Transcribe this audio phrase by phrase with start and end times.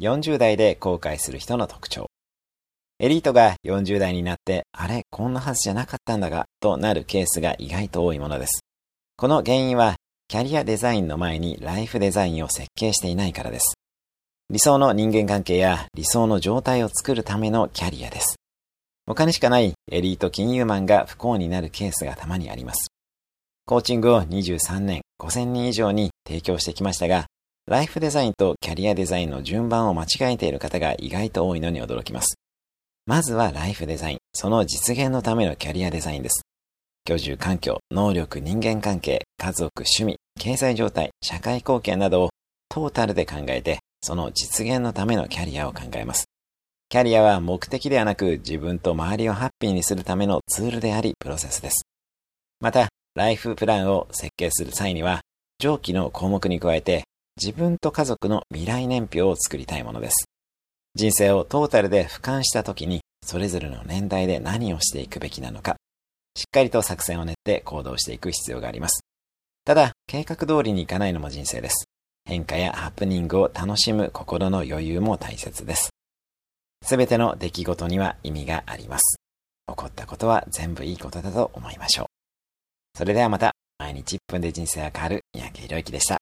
[0.00, 2.06] 40代で後悔する人の特徴。
[2.98, 8.60] エリートが40代になって、あれ、こんなはずじゃなかったんだが、となるケースが意外と多いものです。
[9.16, 9.96] この原因は、
[10.28, 13.74] キャリアデザインの前にライフデザインを設計していないからです。
[14.48, 18.36] 理想の人間関係や理想の状態を作るためのキャリアです。
[19.06, 22.88] お金しかないエリート金融マンが不幸になるケースがたまにあります。
[23.66, 27.26] コーチングを23年5000人以上に提供してきましたが、
[27.66, 32.36] ライフデザインとキャリアデザインの順番を間違えている方が意外と多いのに驚きます。
[33.06, 36.42] まずはライフデザイン、その実現のためのキャリアデザインです。
[37.04, 42.30] 居住環境、能力、人間関係、家族、趣味、経済状態、社会貢献などを
[42.68, 46.24] トータルで考えて、その実現のためのキャリアを考えます。
[46.88, 51.84] キャリアは目的ではなく自分と周りをハッピーにするためのツールでありプロセスです。
[52.60, 55.20] また、ライフプランを設計する際には、
[55.58, 57.04] 上記の項目に加えて
[57.36, 60.26] 自分と家族の未来年表を作りたいものです。
[60.94, 65.76] 人生をトータルで俯瞰した時に、それぞれの年代で何をしていくべきなのか、
[66.36, 69.02] しっかりと作戦を練って行動していく必要があります。
[69.64, 71.84] ただ、計画通りにいかないのも人生です。
[72.24, 75.90] 変化やハプニングを楽しむ心の余裕も大切です。
[76.82, 79.16] すべての出来事には意味があります。
[79.68, 82.06] 起こったことは全部いいことだと思いましょう。
[82.98, 86.18] それではまた、毎日1分で人生が変わる三宅宏之でした。